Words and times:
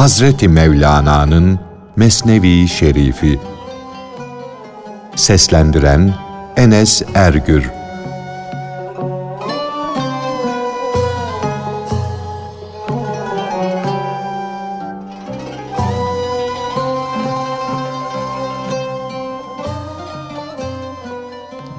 Hazreti 0.00 0.48
Mevlana'nın 0.48 1.60
Mesnevi 1.96 2.68
Şerifi. 2.68 3.40
Seslendiren 5.16 6.14
Enes 6.56 7.02
Ergür. 7.14 7.70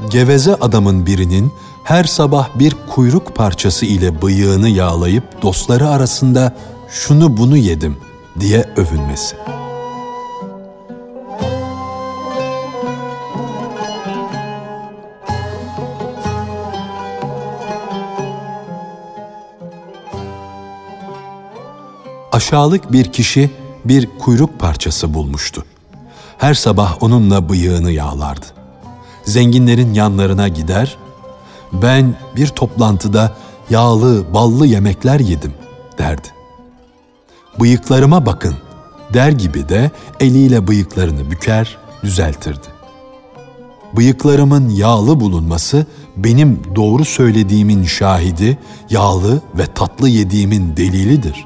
Geveze 0.09 0.55
adamın 0.55 1.05
birinin 1.05 1.51
her 1.83 2.03
sabah 2.03 2.59
bir 2.59 2.75
kuyruk 2.95 3.35
parçası 3.35 3.85
ile 3.85 4.21
bıyığını 4.21 4.69
yağlayıp 4.69 5.41
dostları 5.41 5.89
arasında 5.89 6.55
şunu 6.89 7.37
bunu 7.37 7.57
yedim 7.57 7.97
diye 8.39 8.65
övünmesi. 8.75 9.35
Aşağılık 22.31 22.91
bir 22.91 23.11
kişi 23.11 23.51
bir 23.85 24.09
kuyruk 24.19 24.59
parçası 24.59 25.13
bulmuştu. 25.13 25.65
Her 26.37 26.53
sabah 26.53 27.03
onunla 27.03 27.49
bıyığını 27.49 27.91
yağlardı. 27.91 28.45
Zenginlerin 29.23 29.93
yanlarına 29.93 30.47
gider, 30.47 30.97
ben 31.73 32.15
bir 32.35 32.47
toplantıda 32.47 33.35
yağlı, 33.69 34.33
ballı 34.33 34.67
yemekler 34.67 35.19
yedim 35.19 35.53
derdi. 35.97 36.40
Bıyıklarıma 37.59 38.25
bakın 38.25 38.55
der 39.13 39.31
gibi 39.31 39.69
de 39.69 39.91
eliyle 40.19 40.67
bıyıklarını 40.67 41.31
büker, 41.31 41.77
düzeltirdi. 42.03 42.67
Bıyıklarımın 43.93 44.69
yağlı 44.69 45.19
bulunması 45.19 45.85
benim 46.17 46.61
doğru 46.75 47.05
söylediğimin 47.05 47.83
şahidi, 47.83 48.57
yağlı 48.89 49.41
ve 49.57 49.65
tatlı 49.65 50.09
yediğimin 50.09 50.77
delilidir 50.77 51.45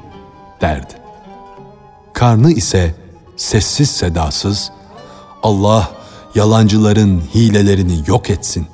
derdi. 0.60 0.94
Karnı 2.12 2.52
ise 2.52 2.94
sessiz 3.36 3.90
sedasız 3.90 4.72
Allah 5.42 5.90
yalancıların 6.34 7.22
hilelerini 7.34 7.98
yok 8.06 8.30
etsin 8.30 8.66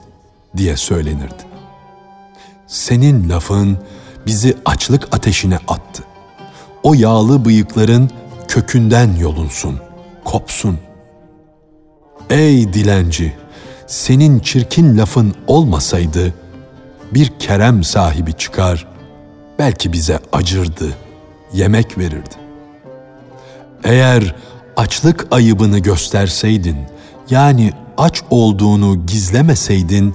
diye 0.56 0.77
söylenirdi. 0.77 1.42
Senin 2.66 3.28
lafın 3.28 3.78
bizi 4.27 4.56
açlık 4.64 5.08
ateşine 5.14 5.58
attı. 5.69 6.05
O 6.83 6.94
yağlı 6.94 7.44
bıyıkların 7.44 8.11
kökünden 8.48 9.16
yolunsun, 9.16 9.80
kopsun. 10.25 10.78
Ey 12.30 12.72
dilenci, 12.72 13.33
senin 13.86 14.38
çirkin 14.38 14.98
lafın 14.98 15.34
olmasaydı 15.47 16.34
bir 17.14 17.27
kerem 17.38 17.84
sahibi 17.84 18.33
çıkar, 18.33 18.86
belki 19.58 19.92
bize 19.92 20.19
acırdı, 20.33 20.97
yemek 21.53 21.98
verirdi. 21.98 22.34
Eğer 23.84 24.34
açlık 24.77 25.27
ayıbını 25.30 25.78
gösterseydin, 25.78 26.76
yani 27.31 27.72
aç 27.98 28.22
olduğunu 28.31 29.06
gizlemeseydin, 29.06 30.15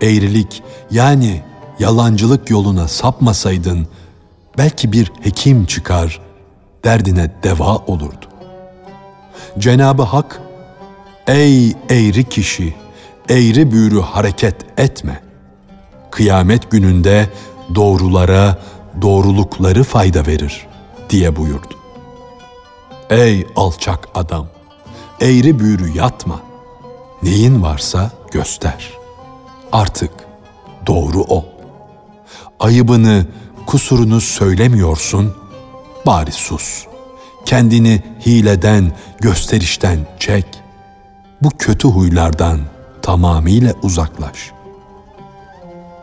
eğrilik 0.00 0.62
yani 0.90 1.42
yalancılık 1.78 2.50
yoluna 2.50 2.88
sapmasaydın, 2.88 3.86
belki 4.58 4.92
bir 4.92 5.12
hekim 5.22 5.66
çıkar, 5.66 6.20
derdine 6.84 7.30
deva 7.42 7.76
olurdu. 7.76 8.26
Cenabı 9.58 10.02
Hak, 10.02 10.40
ey 11.26 11.70
eğri 11.90 12.24
kişi, 12.28 12.74
eğri 13.28 13.72
büğrü 13.72 14.00
hareket 14.00 14.56
etme. 14.78 15.20
Kıyamet 16.10 16.70
gününde 16.70 17.28
doğrulara, 17.74 18.58
doğrulukları 19.02 19.84
fayda 19.84 20.26
verir 20.26 20.66
diye 21.10 21.36
buyurdu. 21.36 21.74
Ey 23.10 23.46
alçak 23.56 24.08
adam, 24.14 24.46
eğri 25.20 25.58
büğrü 25.58 25.96
yatma. 25.96 26.40
Neyin 27.22 27.62
varsa 27.62 28.10
göster. 28.32 28.90
Artık 29.72 30.10
doğru 30.86 31.22
ol. 31.22 31.44
Ayıbını, 32.60 33.26
kusurunu 33.66 34.20
söylemiyorsun, 34.20 35.34
bari 36.06 36.32
sus. 36.32 36.86
Kendini 37.44 38.02
hileden, 38.26 38.92
gösterişten 39.20 39.98
çek. 40.18 40.46
Bu 41.42 41.50
kötü 41.58 41.88
huylardan 41.88 42.60
tamamıyla 43.02 43.72
uzaklaş. 43.82 44.52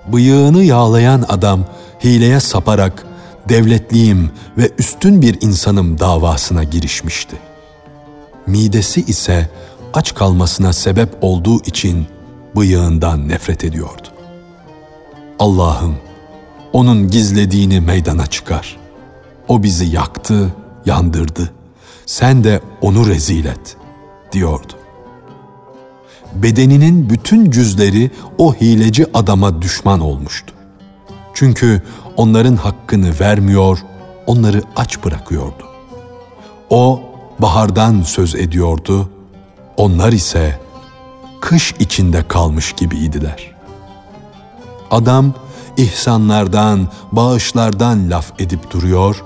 Bıyığını 0.08 0.64
yağlayan 0.64 1.26
adam 1.30 1.66
hileye 2.04 2.40
saparak 2.40 3.06
devletliyim 3.50 4.32
ve 4.58 4.72
üstün 4.78 5.22
bir 5.22 5.38
insanım 5.42 6.00
davasına 6.00 6.64
girişmişti. 6.64 7.36
Midesi 8.48 9.02
ise 9.02 9.50
aç 9.94 10.16
kalmasına 10.16 10.74
sebep 10.74 11.10
olduğu 11.22 11.62
için 11.62 12.08
bıyığından 12.56 13.28
nefret 13.28 13.64
ediyordu. 13.64 14.08
Allah'ım 15.40 15.96
onun 16.74 17.10
gizlediğini 17.12 17.82
meydana 17.82 18.28
çıkar. 18.28 18.78
O 19.48 19.64
bizi 19.64 19.86
yaktı, 19.86 20.54
yandırdı. 20.86 21.52
Sen 22.06 22.44
de 22.44 22.62
onu 22.82 23.08
rezil 23.08 23.46
et, 23.46 23.78
diyordu. 24.32 24.74
Bedeninin 26.34 27.10
bütün 27.10 27.52
cüzleri 27.52 28.12
o 28.38 28.54
hileci 28.54 29.06
adama 29.14 29.62
düşman 29.62 30.00
olmuştu. 30.00 30.54
Çünkü 31.34 31.82
onların 32.18 32.56
hakkını 32.56 33.20
vermiyor, 33.20 33.80
onları 34.28 34.64
aç 34.76 35.04
bırakıyordu. 35.06 35.64
O 36.70 37.02
bahardan 37.40 38.02
söz 38.02 38.36
ediyordu, 38.36 39.10
onlar 39.78 40.12
ise 40.12 40.60
kış 41.42 41.76
içinde 41.80 42.28
kalmış 42.28 42.74
gibiydiler. 42.74 43.52
Adam 44.92 45.34
ihsanlardan, 45.78 46.88
bağışlardan 47.12 48.12
laf 48.12 48.32
edip 48.40 48.72
duruyor 48.72 49.24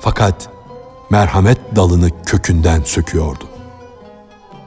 fakat 0.00 0.48
merhamet 1.10 1.76
dalını 1.76 2.10
kökünden 2.26 2.82
söküyordu. 2.82 3.44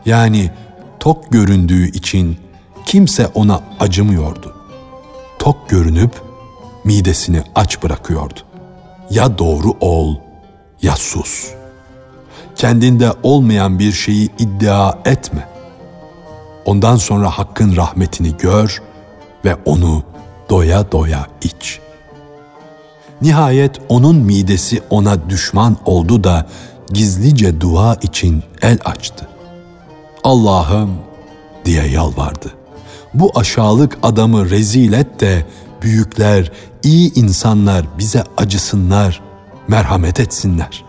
Yani 0.06 0.52
tok 1.00 1.32
göründüğü 1.32 1.92
için 1.92 2.40
kimse 2.86 3.28
ona 3.28 3.62
acımıyordu. 3.80 4.56
Tok 5.40 5.70
görünüp 5.70 6.12
midesini 6.84 7.44
aç 7.56 7.84
bırakıyordu. 7.84 8.40
Ya 9.10 9.38
doğru 9.38 9.74
ol 9.80 10.16
ya 10.82 10.96
sus. 10.96 11.52
Kendinde 12.56 13.12
olmayan 13.24 13.80
bir 13.80 13.92
şeyi 13.92 14.30
iddia 14.40 14.98
etme. 15.06 15.48
Ondan 16.66 16.96
sonra 16.96 17.30
hakkın 17.30 17.76
rahmetini 17.76 18.38
gör 18.38 18.82
ve 19.46 19.56
onu 19.66 20.04
doya 20.50 20.92
doya 20.92 21.28
iç. 21.42 21.80
Nihayet 23.22 23.82
onun 23.90 24.16
midesi 24.16 24.82
ona 24.90 25.30
düşman 25.30 25.78
oldu 25.86 26.24
da 26.24 26.48
gizlice 26.94 27.62
dua 27.62 27.96
için 27.96 28.44
el 28.62 28.78
açtı. 28.86 29.28
Allah'ım 30.24 30.98
diye 31.66 31.88
yalvardı. 31.88 32.52
Bu 33.14 33.32
aşağılık 33.36 33.98
adamı 34.04 34.50
rezil 34.50 34.94
et 34.94 35.20
de 35.20 35.46
büyükler, 35.82 36.52
iyi 36.84 37.14
insanlar 37.14 37.86
bize 37.98 38.24
acısınlar, 38.38 39.22
merhamet 39.68 40.20
etsinler. 40.20 40.84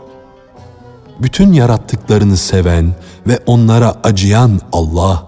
Bütün 1.21 1.53
yarattıklarını 1.53 2.37
seven 2.37 2.95
ve 3.27 3.39
onlara 3.47 3.95
acıyan 4.05 4.61
Allah, 4.73 5.27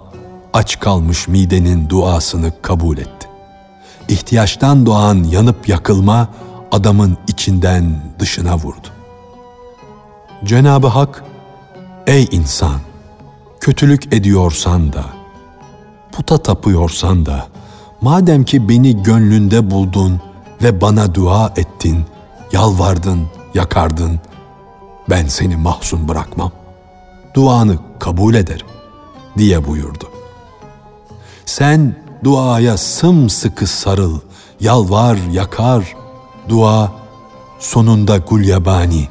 aç 0.53 0.81
kalmış 0.81 1.29
midenin 1.29 1.89
duasını 1.89 2.53
kabul 2.63 2.99
etti. 2.99 3.18
İhtiyaçtan 4.09 4.87
doğan 4.87 5.25
yanıp 5.25 5.69
yakılma 5.69 6.29
adamın 6.73 7.19
içinden 7.29 8.03
dışına 8.19 8.57
vurdu. 8.57 8.89
Cenab-ı 10.45 10.87
Hak, 10.87 11.25
ey 12.07 12.29
insan, 12.31 12.81
kötülük 13.61 14.15
ediyorsan 14.15 14.93
da, 14.93 15.05
puta 16.13 16.39
tapıyorsan 16.39 17.27
da, 17.27 17.47
madem 18.01 18.45
ki 18.45 18.69
beni 18.69 19.03
gönlünde 19.03 19.71
buldun 19.71 20.21
ve 20.63 20.81
bana 20.81 21.15
dua 21.15 21.53
ettin, 21.57 22.05
yalvardın, 22.53 23.27
yakardın, 23.55 24.21
ben 25.11 25.27
seni 25.27 25.57
mahzun 25.57 26.09
bırakmam. 26.09 26.53
Duanı 27.35 27.79
kabul 27.99 28.35
ederim 28.35 28.67
diye 29.39 29.67
buyurdu. 29.67 30.05
Sen 31.47 31.97
duaya 32.25 32.77
sımsıkı 32.77 33.67
sarıl, 33.67 34.19
yalvar, 34.61 35.19
yakar. 35.33 35.97
Dua 36.49 36.93
sonunda 37.59 38.19
gulyabani 38.19 39.09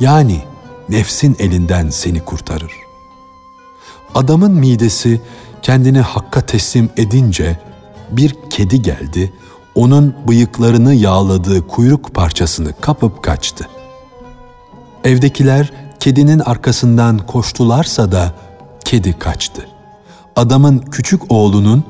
yani 0.00 0.40
nefsin 0.88 1.36
elinden 1.38 1.90
seni 1.90 2.20
kurtarır. 2.24 2.72
Adamın 4.14 4.52
midesi 4.52 5.20
kendini 5.62 6.00
hakka 6.00 6.40
teslim 6.40 6.90
edince 6.96 7.60
bir 8.10 8.34
kedi 8.50 8.82
geldi, 8.82 9.32
onun 9.74 10.14
bıyıklarını 10.28 10.94
yağladığı 10.94 11.66
kuyruk 11.66 12.14
parçasını 12.14 12.72
kapıp 12.80 13.22
kaçtı. 13.22 13.68
Evdekiler 15.04 15.72
kedinin 16.00 16.38
arkasından 16.38 17.18
koştularsa 17.18 18.12
da 18.12 18.34
kedi 18.84 19.18
kaçtı. 19.18 19.68
Adamın 20.36 20.78
küçük 20.78 21.32
oğlunun 21.32 21.84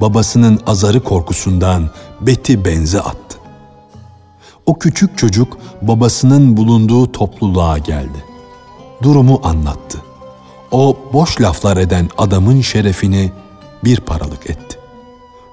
babasının 0.00 0.60
azarı 0.66 1.04
korkusundan 1.04 1.90
beti 2.20 2.64
benze 2.64 3.00
attı. 3.00 3.38
O 4.66 4.78
küçük 4.78 5.18
çocuk 5.18 5.58
babasının 5.82 6.56
bulunduğu 6.56 7.12
topluluğa 7.12 7.78
geldi. 7.78 8.24
Durumu 9.02 9.40
anlattı. 9.44 9.98
O 10.70 10.96
boş 11.12 11.40
laflar 11.40 11.76
eden 11.76 12.08
adamın 12.18 12.60
şerefini 12.60 13.32
bir 13.84 14.00
paralık 14.00 14.50
etti. 14.50 14.78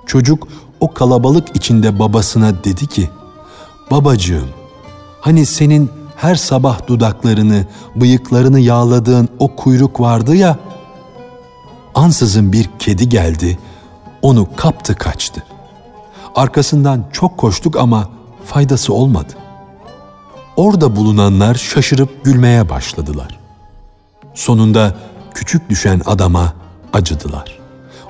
Çocuk 0.06 0.48
o 0.80 0.94
kalabalık 0.94 1.56
içinde 1.56 2.00
babasına 2.00 2.64
dedi 2.64 2.88
ki, 2.88 3.10
Babacığım, 3.92 4.50
hani 5.22 5.46
senin 5.46 5.92
her 6.16 6.36
sabah 6.36 6.88
dudaklarını, 6.88 7.66
bıyıklarını 7.96 8.60
yağladığın 8.60 9.30
o 9.40 9.56
kuyruk 9.56 10.00
vardı 10.00 10.36
ya, 10.36 10.60
ansızın 11.96 12.52
bir 12.52 12.70
kedi 12.80 13.10
geldi, 13.10 13.60
onu 14.26 14.48
kaptı 14.56 14.96
kaçtı. 14.96 15.44
Arkasından 16.36 17.06
çok 17.12 17.38
koştuk 17.38 17.78
ama 17.78 18.10
faydası 18.46 18.94
olmadı. 18.94 19.34
Orada 20.56 20.96
bulunanlar 20.96 21.56
şaşırıp 21.56 22.26
gülmeye 22.26 22.70
başladılar. 22.70 23.40
Sonunda 24.34 24.96
küçük 25.34 25.70
düşen 25.70 26.02
adama 26.06 26.54
acıdılar. 26.94 27.60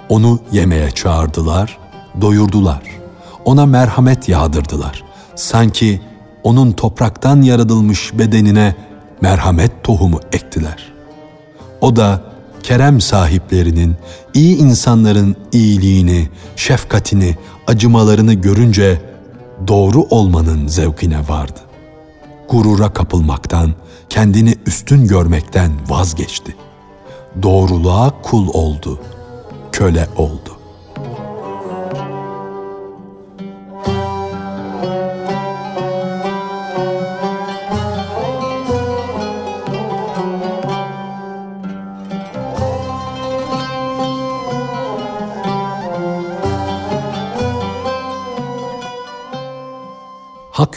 Onu 0.09 0.39
yemeğe 0.51 0.91
çağırdılar, 0.91 1.77
doyurdular. 2.21 2.81
Ona 3.45 3.65
merhamet 3.65 4.29
yağdırdılar. 4.29 5.03
Sanki 5.35 6.01
onun 6.43 6.71
topraktan 6.71 7.41
yaratılmış 7.41 8.13
bedenine 8.13 8.75
merhamet 9.21 9.83
tohumu 9.83 10.19
ektiler. 10.31 10.93
O 11.81 11.95
da 11.95 12.34
kerem 12.65 13.01
sahiplerinin, 13.01 13.95
iyi 14.33 14.57
insanların 14.57 15.35
iyiliğini, 15.51 16.29
şefkatini, 16.55 17.35
acımalarını 17.67 18.33
görünce 18.33 19.01
doğru 19.67 20.01
olmanın 20.09 20.67
zevkine 20.67 21.19
vardı. 21.29 21.59
Gurura 22.49 22.93
kapılmaktan, 22.93 23.73
kendini 24.09 24.55
üstün 24.65 25.07
görmekten 25.07 25.71
vazgeçti. 25.87 26.55
Doğruluğa 27.43 28.21
kul 28.21 28.47
oldu, 28.53 28.99
köle 29.71 30.07
oldu. 30.17 30.54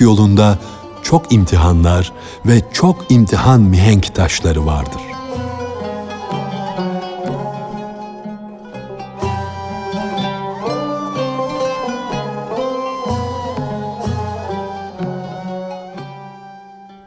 Yolunda 0.01 0.59
çok 1.03 1.33
imtihanlar 1.33 2.13
ve 2.47 2.63
çok 2.73 3.11
imtihan 3.11 3.61
mihenk 3.61 4.15
taşları 4.15 4.67
vardır. 4.67 5.03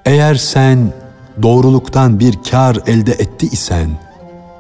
Eğer 0.06 0.36
sen 0.36 0.94
doğruluktan 1.42 2.20
bir 2.20 2.40
kar 2.52 2.78
elde 2.88 3.12
etti 3.12 3.48
isen, 3.48 3.90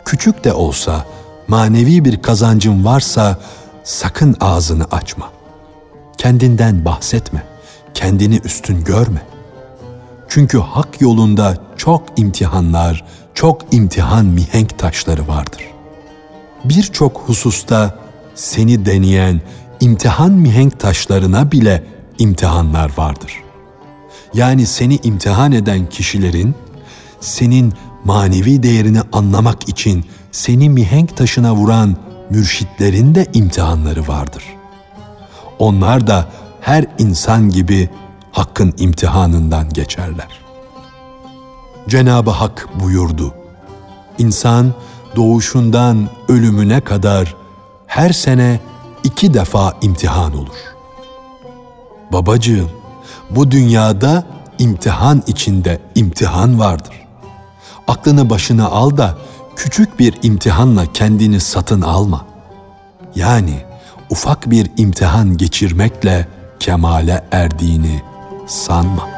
küçük 0.05 0.43
de 0.43 0.53
olsa 0.53 1.05
manevi 1.47 2.05
bir 2.05 2.21
kazancın 2.21 2.85
varsa 2.85 3.37
sakın 3.83 4.35
ağzını 4.39 4.85
açma. 4.91 5.29
Kendinden 6.17 6.85
bahsetme 6.85 7.50
kendini 7.93 8.39
üstün 8.43 8.83
görme. 8.83 9.21
Çünkü 10.27 10.59
hak 10.59 11.01
yolunda 11.01 11.57
çok 11.77 12.19
imtihanlar, 12.19 13.05
çok 13.33 13.73
imtihan 13.73 14.25
mihenk 14.25 14.79
taşları 14.79 15.27
vardır. 15.27 15.61
Birçok 16.63 17.17
hususta 17.17 17.99
seni 18.35 18.85
deneyen 18.85 19.41
imtihan 19.79 20.31
mihenk 20.31 20.79
taşlarına 20.79 21.51
bile 21.51 21.83
imtihanlar 22.17 22.91
vardır. 22.97 23.33
Yani 24.33 24.65
seni 24.65 24.99
imtihan 25.03 25.51
eden 25.51 25.89
kişilerin 25.89 26.55
senin 27.19 27.73
manevi 28.03 28.63
değerini 28.63 29.01
anlamak 29.11 29.69
için 29.69 30.05
seni 30.31 30.69
mihenk 30.69 31.17
taşına 31.17 31.55
vuran 31.55 31.95
mürşitlerin 32.29 33.15
de 33.15 33.27
imtihanları 33.33 34.07
vardır. 34.07 34.43
Onlar 35.59 36.07
da 36.07 36.27
her 36.61 36.85
insan 36.97 37.49
gibi 37.49 37.89
hakkın 38.31 38.73
imtihanından 38.77 39.69
geçerler. 39.69 40.41
Cenab-ı 41.89 42.29
Hak 42.29 42.67
buyurdu. 42.83 43.33
İnsan 44.17 44.73
doğuşundan 45.15 46.09
ölümüne 46.27 46.81
kadar 46.81 47.35
her 47.87 48.13
sene 48.13 48.59
iki 49.03 49.33
defa 49.33 49.73
imtihan 49.81 50.37
olur. 50.37 50.57
Babacığım, 52.11 52.69
bu 53.29 53.51
dünyada 53.51 54.23
imtihan 54.59 55.23
içinde 55.27 55.79
imtihan 55.95 56.59
vardır. 56.59 57.01
Aklını 57.87 58.29
başına 58.29 58.67
al 58.67 58.97
da 58.97 59.17
küçük 59.55 59.99
bir 59.99 60.13
imtihanla 60.23 60.85
kendini 60.93 61.39
satın 61.39 61.81
alma. 61.81 62.25
Yani 63.15 63.61
ufak 64.09 64.49
bir 64.49 64.71
imtihan 64.77 65.37
geçirmekle 65.37 66.27
kemale 66.61 67.23
erdiğini 67.31 68.01
sanma. 68.47 69.10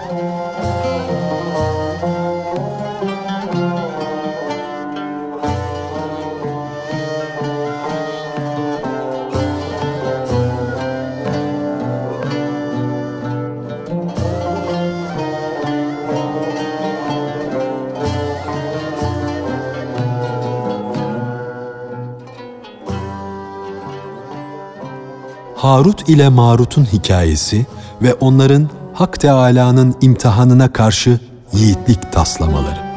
Harut 25.74 26.10
ile 26.10 26.30
Marut'un 26.30 26.86
hikayesi 26.86 27.66
ve 28.02 28.14
onların 28.14 28.70
Hak 28.94 29.20
Teâlâ'nın 29.20 29.96
imtihanına 30.02 30.74
karşı 30.74 31.20
yiğitlik 31.54 32.12
taslamaları. 32.12 32.94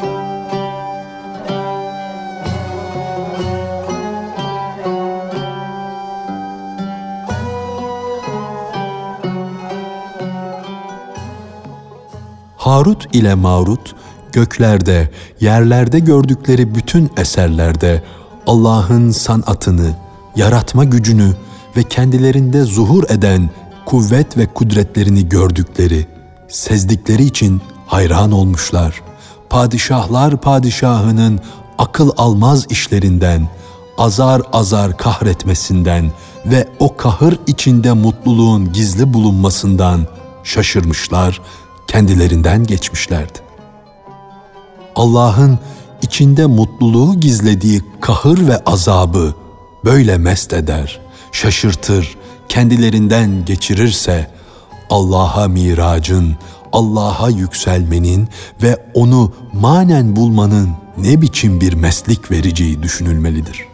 Harut 12.56 13.14
ile 13.14 13.34
Marut 13.34 13.94
göklerde, 14.32 15.10
yerlerde 15.40 15.98
gördükleri 15.98 16.74
bütün 16.74 17.10
eserlerde 17.16 18.02
Allah'ın 18.46 19.10
sanatını, 19.10 19.94
yaratma 20.36 20.84
gücünü 20.84 21.34
ve 21.76 21.82
kendilerinde 21.82 22.64
zuhur 22.64 23.04
eden 23.10 23.50
kuvvet 23.86 24.36
ve 24.36 24.46
kudretlerini 24.46 25.28
gördükleri, 25.28 26.06
sezdikleri 26.48 27.24
için 27.24 27.62
hayran 27.86 28.32
olmuşlar. 28.32 29.02
Padişahlar 29.50 30.40
padişahının 30.40 31.40
akıl 31.78 32.10
almaz 32.16 32.66
işlerinden, 32.70 33.48
azar 33.98 34.42
azar 34.52 34.96
kahretmesinden 34.96 36.12
ve 36.46 36.68
o 36.78 36.96
kahır 36.96 37.38
içinde 37.46 37.92
mutluluğun 37.92 38.72
gizli 38.72 39.14
bulunmasından 39.14 40.06
şaşırmışlar, 40.44 41.40
kendilerinden 41.86 42.64
geçmişlerdi. 42.64 43.38
Allah'ın 44.96 45.58
içinde 46.02 46.46
mutluluğu 46.46 47.20
gizlediği 47.20 47.82
kahır 48.00 48.48
ve 48.48 48.64
azabı 48.64 49.34
böyle 49.84 50.18
mest 50.18 50.52
eder, 50.52 51.00
şaşırtır, 51.36 52.16
kendilerinden 52.48 53.44
geçirirse 53.44 54.30
Allah'a 54.90 55.48
miracın, 55.48 56.36
Allah'a 56.72 57.28
yükselmenin 57.28 58.28
ve 58.62 58.76
onu 58.94 59.32
manen 59.52 60.16
bulmanın 60.16 60.70
ne 60.98 61.22
biçim 61.22 61.60
bir 61.60 61.72
meslik 61.72 62.30
vereceği 62.30 62.82
düşünülmelidir. 62.82 63.66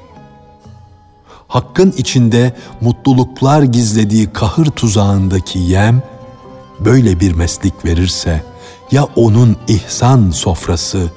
Hakkın 1.48 1.94
içinde 1.96 2.56
mutluluklar 2.80 3.62
gizlediği 3.62 4.32
kahır 4.32 4.66
tuzağındaki 4.66 5.58
yem, 5.58 6.02
böyle 6.80 7.20
bir 7.20 7.32
meslik 7.32 7.84
verirse, 7.84 8.42
ya 8.90 9.04
onun 9.16 9.56
ihsan 9.68 10.30
sofrası, 10.30 11.10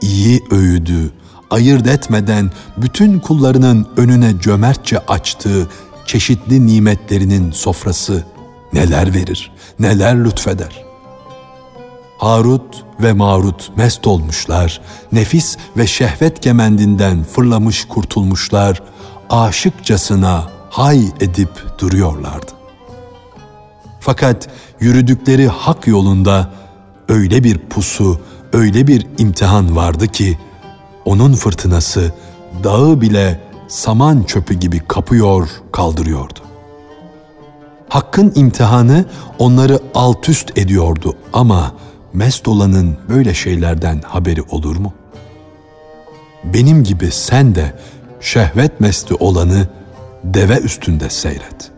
iyi 0.00 0.44
öğüdü, 0.50 1.12
ayırt 1.50 1.86
etmeden 1.86 2.50
bütün 2.76 3.18
kullarının 3.18 3.88
önüne 3.96 4.40
cömertçe 4.40 4.98
açtığı 4.98 5.68
çeşitli 6.08 6.66
nimetlerinin 6.66 7.50
sofrası 7.50 8.24
neler 8.72 9.14
verir, 9.14 9.52
neler 9.78 10.24
lütfeder. 10.24 10.84
Harut 12.18 12.84
ve 13.00 13.12
Marut 13.12 13.76
mest 13.76 14.06
olmuşlar, 14.06 14.80
nefis 15.12 15.56
ve 15.76 15.86
şehvet 15.86 16.40
kemendinden 16.40 17.24
fırlamış 17.24 17.84
kurtulmuşlar, 17.84 18.82
aşıkçasına 19.30 20.50
hay 20.70 21.04
edip 21.20 21.50
duruyorlardı. 21.78 22.52
Fakat 24.00 24.48
yürüdükleri 24.80 25.48
hak 25.48 25.86
yolunda 25.86 26.52
öyle 27.08 27.44
bir 27.44 27.58
pusu, 27.58 28.20
öyle 28.52 28.86
bir 28.86 29.06
imtihan 29.18 29.76
vardı 29.76 30.06
ki, 30.06 30.38
onun 31.04 31.32
fırtınası 31.32 32.12
dağı 32.64 33.00
bile 33.00 33.47
saman 33.68 34.22
çöpü 34.22 34.54
gibi 34.54 34.80
kapıyor, 34.88 35.48
kaldırıyordu. 35.72 36.38
Hakkın 37.88 38.32
imtihanı 38.34 39.04
onları 39.38 39.80
alt 39.94 40.28
üst 40.28 40.58
ediyordu 40.58 41.16
ama 41.32 41.74
mest 42.12 42.48
olanın 42.48 42.96
böyle 43.08 43.34
şeylerden 43.34 44.02
haberi 44.06 44.42
olur 44.42 44.76
mu? 44.76 44.92
Benim 46.44 46.84
gibi 46.84 47.10
sen 47.10 47.54
de 47.54 47.78
şehvet 48.20 48.80
mesti 48.80 49.14
olanı 49.14 49.68
deve 50.24 50.58
üstünde 50.58 51.10
seyret. 51.10 51.70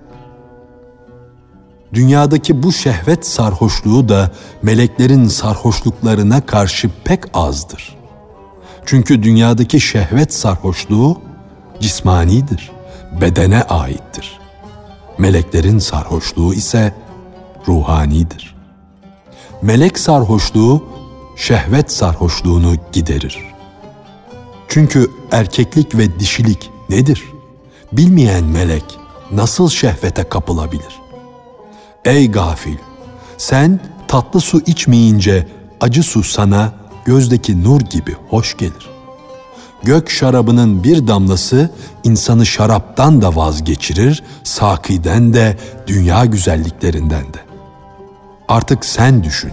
Dünyadaki 1.94 2.62
bu 2.62 2.72
şehvet 2.72 3.26
sarhoşluğu 3.26 4.08
da 4.08 4.30
meleklerin 4.62 5.28
sarhoşluklarına 5.28 6.46
karşı 6.46 6.90
pek 7.04 7.24
azdır. 7.34 7.96
Çünkü 8.86 9.22
dünyadaki 9.22 9.80
şehvet 9.80 10.34
sarhoşluğu 10.34 11.29
cismanidir, 11.80 12.70
bedene 13.20 13.62
aittir. 13.62 14.38
Meleklerin 15.18 15.78
sarhoşluğu 15.78 16.54
ise 16.54 16.94
ruhanidir. 17.68 18.54
Melek 19.62 19.98
sarhoşluğu 19.98 20.84
şehvet 21.36 21.92
sarhoşluğunu 21.92 22.74
giderir. 22.92 23.38
Çünkü 24.68 25.10
erkeklik 25.32 25.94
ve 25.94 26.20
dişilik 26.20 26.70
nedir? 26.88 27.24
Bilmeyen 27.92 28.44
melek 28.44 28.84
nasıl 29.32 29.68
şehvete 29.68 30.28
kapılabilir? 30.28 31.00
Ey 32.04 32.30
gafil! 32.30 32.76
Sen 33.38 33.80
tatlı 34.08 34.40
su 34.40 34.60
içmeyince 34.66 35.48
acı 35.80 36.02
su 36.02 36.22
sana 36.22 36.72
gözdeki 37.04 37.64
nur 37.64 37.80
gibi 37.80 38.16
hoş 38.28 38.56
gelir. 38.56 38.89
Gök 39.82 40.10
şarabının 40.10 40.84
bir 40.84 41.06
damlası 41.06 41.70
insanı 42.04 42.46
şaraptan 42.46 43.22
da 43.22 43.36
vazgeçirir, 43.36 44.22
sakiden 44.44 45.34
de 45.34 45.56
dünya 45.86 46.24
güzelliklerinden 46.24 47.24
de. 47.24 47.38
Artık 48.48 48.84
sen 48.84 49.24
düşün, 49.24 49.52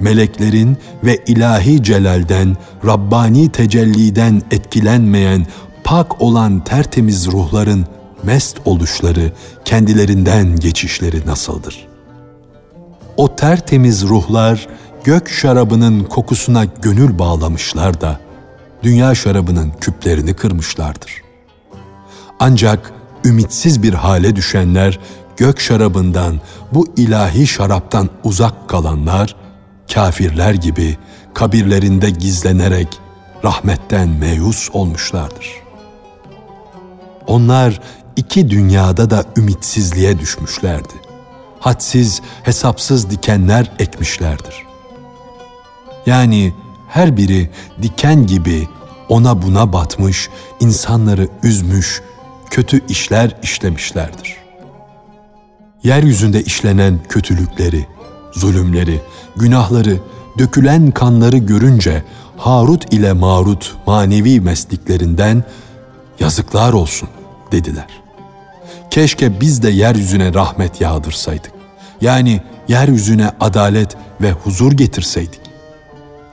meleklerin 0.00 0.76
ve 1.04 1.16
ilahi 1.26 1.82
celalden, 1.82 2.56
Rabbani 2.86 3.48
tecelliden 3.48 4.42
etkilenmeyen, 4.50 5.46
pak 5.84 6.22
olan 6.22 6.64
tertemiz 6.64 7.26
ruhların 7.26 7.86
mest 8.22 8.56
oluşları, 8.64 9.32
kendilerinden 9.64 10.56
geçişleri 10.56 11.26
nasıldır? 11.26 11.88
O 13.16 13.36
tertemiz 13.36 14.02
ruhlar 14.02 14.68
gök 15.04 15.28
şarabının 15.28 16.04
kokusuna 16.04 16.64
gönül 16.64 17.18
bağlamışlar 17.18 18.00
da 18.00 18.27
dünya 18.82 19.14
şarabının 19.14 19.72
küplerini 19.80 20.34
kırmışlardır. 20.34 21.22
Ancak 22.40 22.92
ümitsiz 23.24 23.82
bir 23.82 23.94
hale 23.94 24.36
düşenler 24.36 24.98
gök 25.36 25.60
şarabından 25.60 26.40
bu 26.72 26.86
ilahi 26.96 27.46
şaraptan 27.46 28.10
uzak 28.24 28.68
kalanlar 28.68 29.36
kafirler 29.94 30.54
gibi 30.54 30.96
kabirlerinde 31.34 32.10
gizlenerek 32.10 32.88
rahmetten 33.44 34.08
meyus 34.08 34.70
olmuşlardır. 34.72 35.54
Onlar 37.26 37.80
iki 38.16 38.50
dünyada 38.50 39.10
da 39.10 39.24
ümitsizliğe 39.36 40.18
düşmüşlerdi. 40.18 40.94
Hadsiz, 41.60 42.22
hesapsız 42.42 43.10
dikenler 43.10 43.72
ekmişlerdir. 43.78 44.66
Yani 46.06 46.52
her 46.88 47.16
biri 47.16 47.50
diken 47.82 48.26
gibi 48.26 48.68
ona 49.08 49.42
buna 49.42 49.72
batmış, 49.72 50.28
insanları 50.60 51.28
üzmüş, 51.42 52.02
kötü 52.50 52.86
işler 52.88 53.36
işlemişlerdir. 53.42 54.36
Yeryüzünde 55.82 56.42
işlenen 56.42 56.98
kötülükleri, 57.08 57.86
zulümleri, 58.32 59.00
günahları, 59.36 59.96
dökülen 60.38 60.90
kanları 60.90 61.38
görünce 61.38 62.04
Harut 62.36 62.92
ile 62.92 63.12
Marut 63.12 63.76
manevi 63.86 64.40
mesliklerinden 64.40 65.44
yazıklar 66.20 66.72
olsun 66.72 67.08
dediler. 67.52 67.86
Keşke 68.90 69.40
biz 69.40 69.62
de 69.62 69.70
yeryüzüne 69.70 70.34
rahmet 70.34 70.80
yağdırsaydık. 70.80 71.52
Yani 72.00 72.42
yeryüzüne 72.68 73.30
adalet 73.40 73.96
ve 74.20 74.32
huzur 74.32 74.72
getirseydik. 74.72 75.47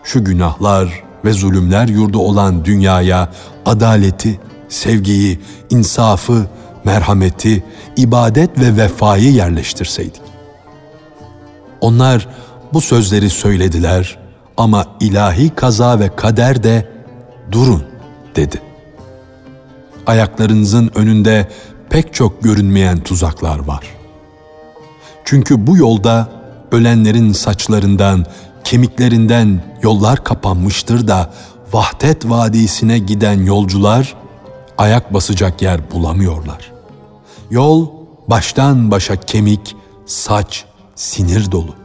Şu 0.05 0.23
günahlar 0.23 1.03
ve 1.25 1.33
zulümler 1.33 1.87
yurdu 1.87 2.19
olan 2.19 2.65
dünyaya 2.65 3.29
adaleti, 3.65 4.39
sevgiyi, 4.69 5.39
insafı, 5.69 6.47
merhameti, 6.83 7.63
ibadet 7.97 8.59
ve 8.59 8.77
vefayı 8.77 9.31
yerleştirseydik. 9.31 10.21
Onlar 11.81 12.27
bu 12.73 12.81
sözleri 12.81 13.29
söylediler 13.29 14.17
ama 14.57 14.85
ilahi 14.99 15.49
kaza 15.49 15.99
ve 15.99 16.15
kader 16.15 16.63
de 16.63 16.89
durun 17.51 17.83
dedi. 18.35 18.61
Ayaklarınızın 20.05 20.91
önünde 20.95 21.49
pek 21.89 22.13
çok 22.13 22.43
görünmeyen 22.43 22.99
tuzaklar 22.99 23.59
var. 23.59 23.83
Çünkü 25.25 25.67
bu 25.67 25.77
yolda 25.77 26.29
ölenlerin 26.71 27.33
saçlarından, 27.33 28.25
kemiklerinden 28.65 29.61
yollar 29.83 30.23
kapanmıştır 30.23 31.07
da 31.07 31.33
Vahdet 31.73 32.29
Vadisi'ne 32.29 32.99
giden 32.99 33.45
yolcular 33.45 34.15
ayak 34.77 35.13
basacak 35.13 35.61
yer 35.61 35.91
bulamıyorlar. 35.91 36.71
Yol 37.49 37.87
baştan 38.27 38.91
başa 38.91 39.15
kemik, 39.15 39.75
saç, 40.05 40.65
sinir 40.95 41.51
dolu. 41.51 41.75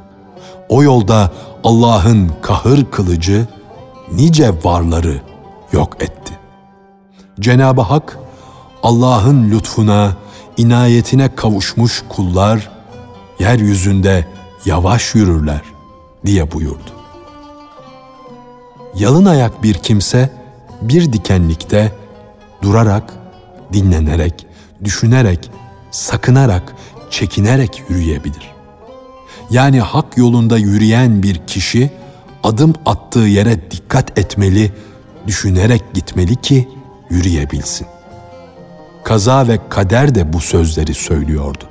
O 0.68 0.82
yolda 0.82 1.32
Allah'ın 1.64 2.30
kahır 2.42 2.84
kılıcı 2.90 3.46
nice 4.12 4.52
varları 4.64 5.20
yok 5.72 6.02
etti. 6.02 6.38
Cenab-ı 7.40 7.80
Hak 7.80 8.18
Allah'ın 8.82 9.50
lütfuna, 9.50 10.16
inayetine 10.56 11.34
kavuşmuş 11.34 12.04
kullar 12.08 12.70
yeryüzünde 13.38 14.26
yavaş 14.64 15.14
yürürler 15.14 15.69
diye 16.26 16.52
buyurdu. 16.52 16.90
Yalın 18.94 19.24
ayak 19.24 19.62
bir 19.62 19.74
kimse 19.74 20.30
bir 20.82 21.12
dikenlikte 21.12 21.92
durarak, 22.62 23.14
dinlenerek, 23.72 24.46
düşünerek, 24.84 25.50
sakınarak, 25.90 26.74
çekinerek 27.10 27.82
yürüyebilir. 27.88 28.52
Yani 29.50 29.80
hak 29.80 30.18
yolunda 30.18 30.58
yürüyen 30.58 31.22
bir 31.22 31.46
kişi 31.46 31.90
adım 32.42 32.74
attığı 32.86 33.18
yere 33.18 33.70
dikkat 33.70 34.18
etmeli, 34.18 34.72
düşünerek 35.26 35.94
gitmeli 35.94 36.36
ki 36.36 36.68
yürüyebilsin. 37.10 37.86
Kaza 39.04 39.48
ve 39.48 39.58
kader 39.68 40.14
de 40.14 40.32
bu 40.32 40.40
sözleri 40.40 40.94
söylüyordu. 40.94 41.64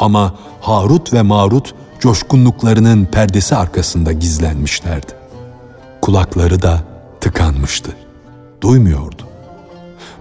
Ama 0.00 0.34
Harut 0.60 1.12
ve 1.12 1.22
Marut 1.22 1.74
coşkunluklarının 2.04 3.04
perdesi 3.04 3.56
arkasında 3.56 4.12
gizlenmişlerdi. 4.12 5.12
Kulakları 6.02 6.62
da 6.62 6.82
tıkanmıştı. 7.20 7.90
Duymuyordu. 8.60 9.22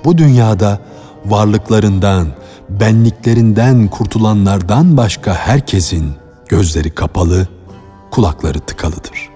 Bu 0.05 0.17
dünyada 0.17 0.79
varlıklarından, 1.25 2.27
benliklerinden 2.69 3.87
kurtulanlardan 3.87 4.97
başka 4.97 5.33
herkesin 5.33 6.13
gözleri 6.47 6.95
kapalı, 6.95 7.47
kulakları 8.11 8.59
tıkalıdır. 8.59 9.29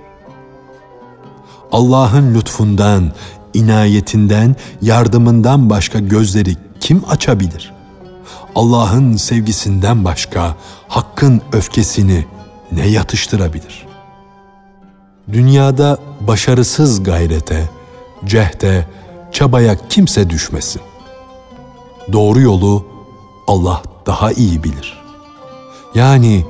Allah'ın 1.72 2.36
lütfundan, 2.36 3.12
inayetinden, 3.54 4.56
yardımından 4.82 5.70
başka 5.70 6.00
gözleri 6.00 6.56
kim 6.80 7.04
açabilir? 7.10 7.74
Allah'ın 8.56 9.18
sevgisinden 9.18 10.06
başka 10.06 10.56
hakkın 10.88 11.42
öfkesini 11.54 12.26
ne 12.72 12.88
yatıştırabilir? 12.88 13.88
Dünyada 15.32 15.98
başarısız 16.22 17.04
gayrete, 17.04 17.70
cehde, 18.26 18.88
çabaya 19.32 19.76
kimse 19.90 20.30
düşmesin. 20.30 20.82
Doğru 22.14 22.42
yolu 22.42 22.86
Allah 23.48 23.82
daha 24.06 24.32
iyi 24.32 24.64
bilir. 24.64 24.98
Yani 25.96 26.46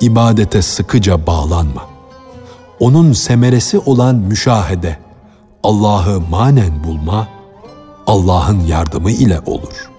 ibadete 0.00 0.62
sıkıca 0.62 1.26
bağlanma. 1.26 1.86
Onun 2.80 3.12
semeresi 3.12 3.78
olan 3.78 4.14
müşahede, 4.14 4.98
Allah'ı 5.64 6.20
manen 6.20 6.84
bulma, 6.84 7.28
Allah'ın 8.06 8.60
yardımı 8.60 9.10
ile 9.10 9.40
olur. 9.46 9.90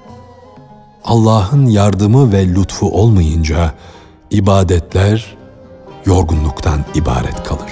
Allah'ın 1.03 1.65
yardımı 1.65 2.31
ve 2.31 2.47
lütfu 2.47 2.91
olmayınca 2.91 3.73
ibadetler 4.31 5.37
yorgunluktan 6.05 6.85
ibaret 6.95 7.43
kalır. 7.43 7.71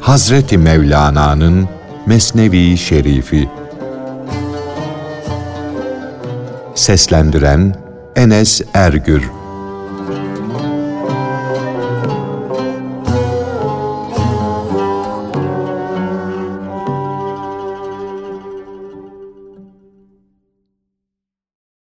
Hazreti 0.00 0.58
Mevlana'nın 0.58 1.68
Mesnevi 2.06 2.78
Şerifi 2.78 3.48
Seslendiren 6.74 7.74
Enes 8.16 8.60
Ergür 8.74 9.39